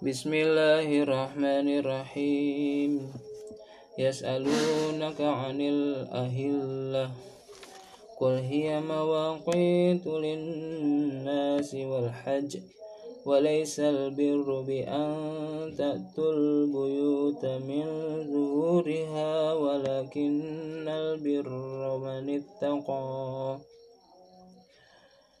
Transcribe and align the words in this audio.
بسم 0.00 0.34
الله 0.34 1.02
الرحمن 1.02 1.68
الرحيم 1.78 3.12
يسألونك 3.98 5.20
عن 5.20 5.60
الأهلة 5.60 7.10
قل 8.20 8.32
هي 8.32 8.80
مواقيت 8.80 10.06
للناس 10.06 11.74
والحج 11.74 12.56
وليس 13.26 13.80
البر 13.80 14.60
بأن 14.60 15.12
تأتوا 15.78 16.32
البيوت 16.32 17.44
من 17.44 17.84
ظهورها 18.32 19.54
ولكن 19.54 20.88
البر 20.88 21.50
من 21.96 22.40
اتقى 22.40 23.58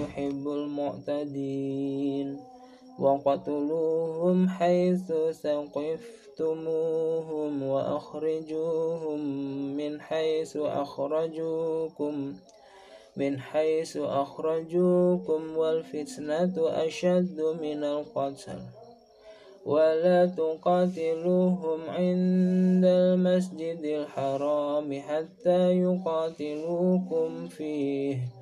يحب 0.00 0.48
المعتدين. 0.48 2.38
وقتلوهم 2.98 4.48
حيث 4.48 5.12
ثقفتموهم 5.42 6.82
وأخرجوهم 7.62 9.20
من 9.76 10.00
حيث 10.00 10.56
أخرجوكم 10.56 12.34
من 13.16 13.38
حيث 13.38 13.96
أخرجوكم 13.96 15.56
والفتنة 15.56 16.54
أشد 16.58 17.40
من 17.62 17.84
القتل. 17.84 18.58
ولا 19.66 20.26
تقاتلوهم 20.26 21.80
عند 21.90 22.84
المسجد 22.84 23.84
الحرام 23.84 25.00
حتى 25.00 25.72
يقاتلوكم 25.72 27.48
فيه. 27.48 28.41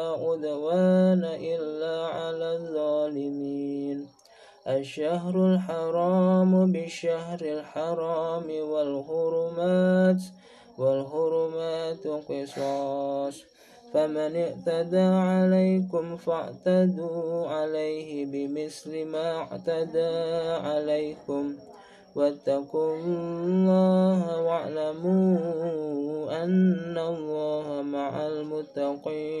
عدوان 0.21 1.23
إلا 1.25 2.05
على 2.05 2.55
الظالمين. 2.55 4.07
الشهر 4.67 5.45
الحرام 5.45 6.71
بالشهر 6.71 7.41
الحرام 7.41 8.47
والهرمات 8.71 10.21
والهرمات 10.77 12.07
قصاص. 12.29 13.35
فمن 13.93 14.35
اعتدى 14.35 14.99
عليكم 14.99 16.17
فاعتدوا 16.17 17.47
عليه 17.47 18.25
بمثل 18.25 19.05
ما 19.05 19.37
اعتدى 19.37 20.13
عليكم. 20.67 21.55
واتقوا 22.15 22.95
الله 22.95 24.41
واعلموا 24.41 26.43
أن 26.43 26.97
الله 26.97 27.81
مع 27.81 28.27
المتقين. 28.27 29.40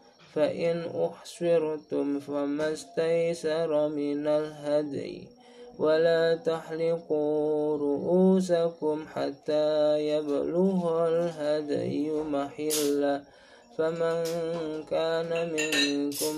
فإن 0.33 0.83
أحصرتم 1.05 2.19
فما 2.19 2.73
استيسر 2.73 3.87
من 3.87 4.27
الهدي. 4.27 5.27
ولا 5.79 6.35
تحلقوا 6.35 7.77
رؤوسكم 7.77 9.05
حتى 9.13 9.99
يبلغ 10.07 11.07
الهدي 11.07 12.11
محله 12.11 13.21
فمن 13.77 14.23
كان 14.89 15.31
منكم 15.53 16.35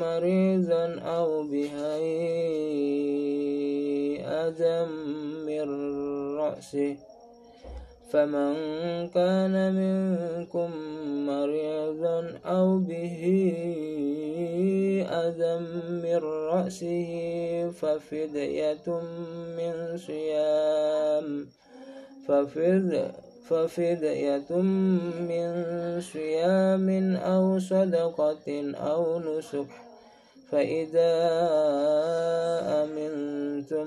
مريضا 0.00 1.00
أو 1.00 1.42
به 1.42 1.74
أذى 4.46 4.84
من 5.46 5.66
رأسه 6.36 6.96
فمن 8.14 8.54
كان 9.08 9.74
منكم 9.74 10.70
مريضا 11.26 12.38
أو 12.46 12.78
به 12.78 13.22
أذى 15.10 15.54
من 16.02 16.16
رأسه 16.22 17.10
ففدية 17.80 18.86
من 19.58 19.98
صيام 19.98 21.46
ففدية 22.28 23.12
ففدية 23.48 24.50
من 25.30 25.50
صيام 26.00 27.16
أو 27.16 27.58
صدقة 27.58 28.72
أو 28.74 29.18
نسك 29.18 29.70
فإذا 30.50 31.12
أمنتم 32.82 33.86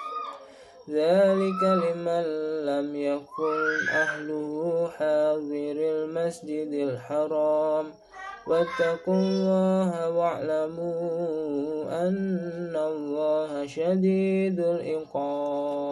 ذلك 0.89 1.61
لمن 1.63 2.25
لم 2.65 2.95
يكن 2.95 3.59
أهله 3.93 4.89
حاضر 4.97 5.77
المسجد 5.77 6.71
الحرام. 6.73 7.85
واتقوا 8.47 9.15
الله 9.15 10.09
واعلموا 10.09 12.07
أن 12.07 12.73
الله 12.75 13.67
شديد 13.67 14.59
العقاب. 14.59 15.90